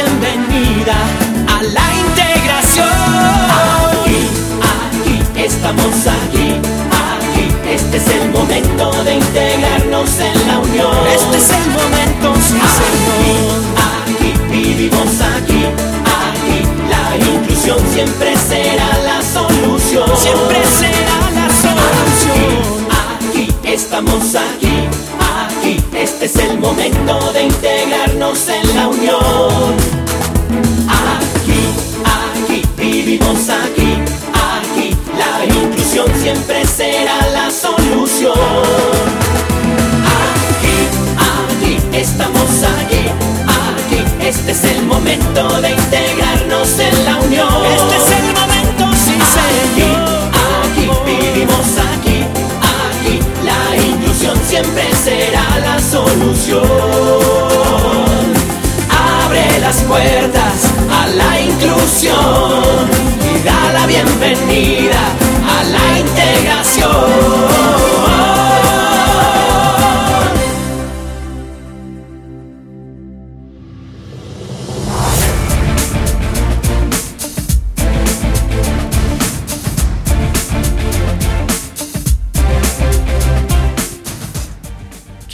[0.03, 0.95] bienvenida
[1.47, 2.87] a la integración.
[3.99, 4.27] Aquí,
[4.73, 6.55] aquí, estamos aquí,
[7.05, 7.45] aquí.
[7.67, 10.95] Este es el momento de integrarnos en la unión.
[11.13, 13.33] Este es el momento, sí, aquí,
[13.89, 15.65] Aquí, vivimos aquí,
[16.23, 16.59] aquí.
[16.89, 20.09] La inclusión siempre será la solución.
[20.17, 22.87] Siempre será la solución.
[22.89, 24.98] Aquí, aquí estamos aquí
[25.69, 29.99] aquí, este es el momento de integrarnos en la unión.
[32.77, 33.97] vivimos aquí,
[34.33, 38.33] aquí, la inclusión siempre será la solución.
[40.17, 40.77] Aquí,
[41.17, 43.03] aquí, estamos aquí,
[43.67, 47.65] aquí, este es el momento de integrarnos en la unión.
[47.65, 48.38] Este es el
[54.79, 56.63] siempre será la solución.
[59.25, 62.89] Abre las puertas a la inclusión
[63.21, 64.99] y da la bienvenida
[65.47, 67.88] a la integración.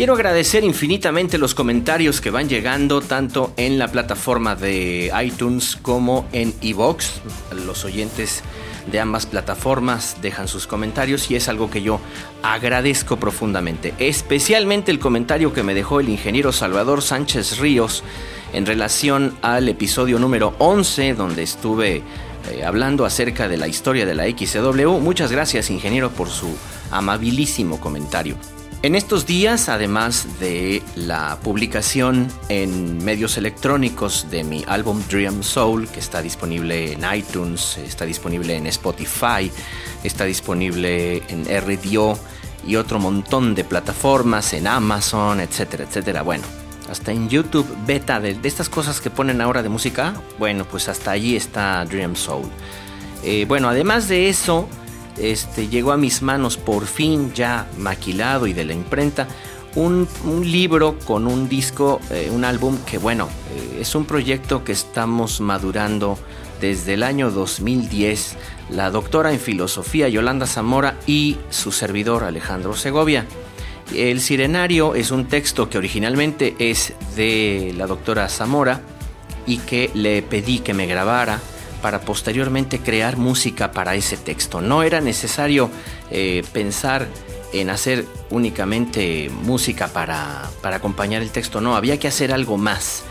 [0.05, 6.27] Quiero agradecer infinitamente los comentarios que van llegando tanto en la plataforma de iTunes como
[6.31, 7.07] en iVoox.
[7.65, 8.43] Los oyentes
[8.85, 11.99] de ambas plataformas dejan sus comentarios y es algo que yo
[12.43, 13.95] agradezco profundamente.
[13.97, 18.03] Especialmente el comentario que me dejó el ingeniero Salvador Sánchez Ríos
[18.53, 22.03] en relación al episodio número 11 donde estuve
[22.51, 24.99] eh, hablando acerca de la historia de la XW.
[24.99, 26.55] Muchas gracias ingeniero por su
[26.91, 28.37] amabilísimo comentario.
[28.85, 35.87] En estos días, además de la publicación en medios electrónicos de mi álbum Dream Soul,
[35.87, 39.51] que está disponible en iTunes, está disponible en Spotify,
[40.03, 42.19] está disponible en RDO
[42.67, 46.21] y otro montón de plataformas, en Amazon, etcétera, etcétera.
[46.21, 46.43] Bueno,
[46.87, 51.09] hasta en YouTube beta de, estas cosas que ponen ahora de música, bueno, pues hasta
[51.09, 52.45] allí está Dream Soul.
[53.23, 54.69] Eh, bueno, además de eso,
[55.17, 59.27] este, llegó a mis manos por fin ya maquilado y de la imprenta
[59.75, 60.07] un,
[60.43, 65.41] libro con un disco, eh, un álbum que bueno, eh, es un proyecto que estamos
[65.41, 66.17] madurando
[66.61, 68.37] desde el año 2010,
[68.69, 73.25] la doctora en filosofía Yolanda Zamora y su servidor Alejandro Segovia.
[73.93, 78.81] El Sirenario es un texto que originalmente es de la doctora Zamora
[79.45, 81.39] y que le pedí que me grabara
[81.85, 84.59] para posteriormente crear música para ese texto.
[84.59, 85.69] No era necesario
[86.09, 87.07] eh, pensar
[87.53, 93.03] en hacer únicamente música para, para acompañar el texto, no, había que hacer algo más.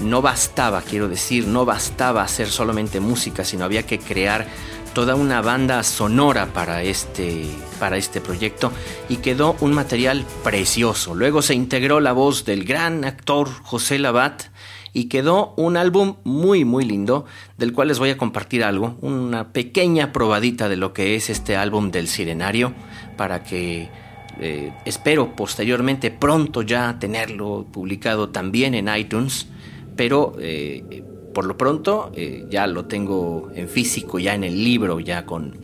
[0.00, 4.46] No bastaba, quiero decir, no bastaba hacer solamente música, sino había que crear
[4.92, 7.46] toda una banda sonora para este,
[7.80, 8.72] para este proyecto
[9.08, 11.14] y quedó un material precioso.
[11.14, 14.42] Luego se integró la voz del gran actor José Labat
[14.98, 17.24] y quedó un álbum muy muy lindo
[17.56, 21.54] del cual les voy a compartir algo, una pequeña probadita de lo que es este
[21.54, 22.72] álbum del Sirenario
[23.16, 23.88] para que
[24.40, 29.46] eh, espero posteriormente pronto ya tenerlo publicado también en iTunes,
[29.94, 34.98] pero eh, por lo pronto eh, ya lo tengo en físico, ya en el libro,
[34.98, 35.54] ya con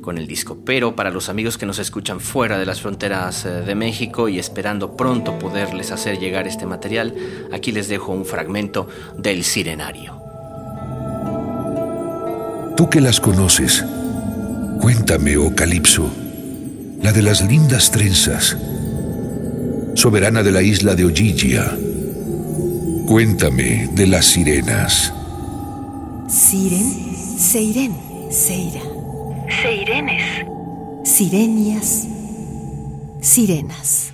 [0.00, 0.58] con el disco.
[0.64, 4.38] Pero para los amigos que nos escuchan fuera de las fronteras eh, de México y
[4.38, 7.14] esperando pronto poderles hacer llegar este material,
[7.52, 8.88] aquí les dejo un fragmento
[9.18, 10.20] del Sirenario.
[12.76, 13.84] Tú que las conoces,
[14.80, 16.10] cuéntame, oh Calipso,
[17.02, 18.56] la de las lindas trenzas,
[19.94, 21.76] soberana de la isla de Ojigia.
[23.06, 25.12] Cuéntame de las sirenas.
[26.28, 27.94] Siren, Seiren,
[28.30, 28.91] Seira.
[29.48, 30.46] Seirenes.
[31.04, 32.06] Sirenias.
[33.20, 34.12] Sirenas.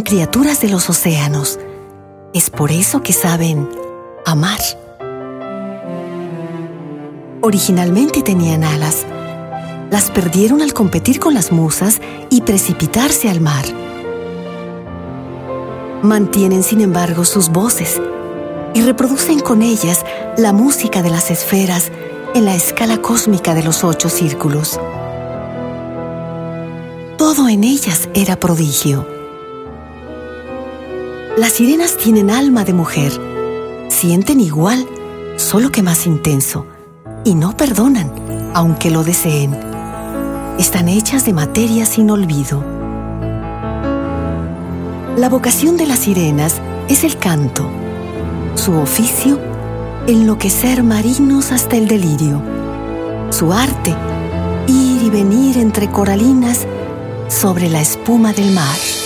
[0.00, 1.58] Criaturas de los océanos.
[2.32, 3.68] Es por eso que saben
[4.26, 4.60] amar.
[7.40, 9.06] Originalmente tenían alas.
[9.90, 13.64] Las perdieron al competir con las musas y precipitarse al mar.
[16.02, 18.00] Mantienen, sin embargo, sus voces
[18.74, 20.04] y reproducen con ellas
[20.36, 21.92] la música de las esferas
[22.34, 24.80] en la escala cósmica de los ocho círculos.
[27.16, 29.13] Todo en ellas era prodigio.
[31.36, 33.10] Las sirenas tienen alma de mujer.
[33.88, 34.86] Sienten igual,
[35.34, 36.64] solo que más intenso.
[37.24, 38.12] Y no perdonan,
[38.54, 39.52] aunque lo deseen.
[40.60, 42.62] están hechas de materia sin olvido.
[45.16, 47.68] La vocación de las sirenas es el canto.
[48.54, 49.40] Su oficio,
[50.06, 52.40] enloquecer marinos hasta el delirio.
[53.30, 53.92] Su arte,
[54.68, 56.64] ir y venir entre coralinas
[57.26, 59.03] sobre la espuma del mar.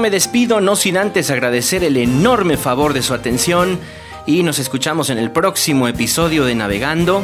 [0.00, 3.78] Me despido no sin antes agradecer el enorme favor de su atención
[4.26, 7.22] y nos escuchamos en el próximo episodio de Navegando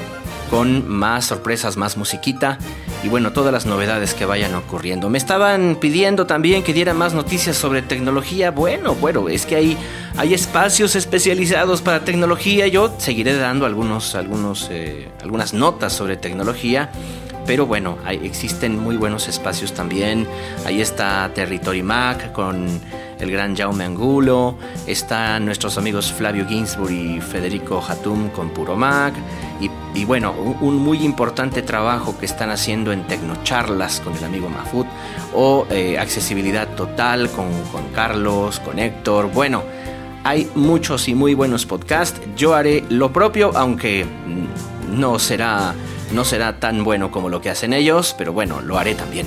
[0.51, 2.59] con más sorpresas, más musiquita
[3.03, 5.09] y bueno, todas las novedades que vayan ocurriendo.
[5.09, 8.51] Me estaban pidiendo también que diera más noticias sobre tecnología.
[8.51, 9.79] Bueno, bueno, es que hay,
[10.17, 12.67] hay espacios especializados para tecnología.
[12.67, 16.91] Yo seguiré dando algunos, algunos, eh, algunas notas sobre tecnología.
[17.47, 20.27] Pero bueno, existen muy buenos espacios también.
[20.65, 22.81] Ahí está Territory Mac con
[23.21, 24.57] el gran Jaume Angulo.
[24.87, 29.15] Están nuestros amigos Flavio Ginsburg y Federico Hatum con Puro Mac.
[29.95, 34.87] Y, bueno, un, muy importante trabajo que están haciendo en Tecnocharlas con el amigo Mafut.
[35.33, 39.33] O eh, Accesibilidad Total con Juan Carlos, con Héctor.
[39.33, 39.63] Bueno,
[40.25, 42.21] hay muchos y muy buenos podcasts.
[42.37, 44.05] Yo haré lo propio, aunque
[44.91, 45.75] no será
[46.13, 49.27] no será tan bueno como lo que hacen ellos, pero bueno, lo haré también.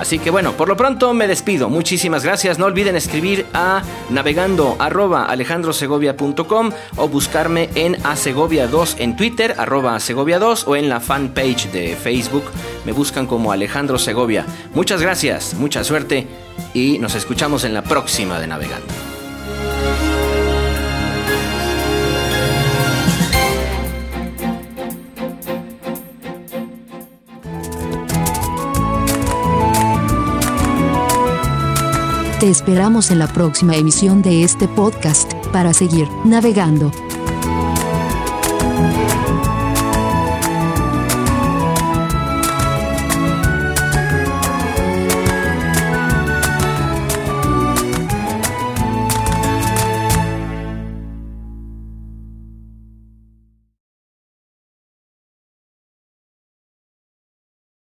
[0.00, 1.68] Así que bueno, por lo pronto me despido.
[1.68, 2.58] Muchísimas gracias.
[2.58, 10.76] No olviden escribir a navegando alejandrosegovia.com o buscarme en asegovia2 en Twitter, arroba asegovia2 o
[10.76, 12.44] en la fanpage de Facebook.
[12.86, 14.46] Me buscan como Alejandro Segovia.
[14.72, 16.26] Muchas gracias, mucha suerte
[16.72, 19.09] y nos escuchamos en la próxima de Navegando.
[32.40, 36.90] Te esperamos en la próxima emisión de este podcast para seguir navegando.